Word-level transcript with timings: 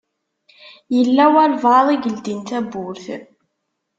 Yella 0.95 1.25
walebɛaḍ 1.33 1.87
i 1.91 1.97
yeldin 2.03 2.41
tawwurt. 2.49 3.05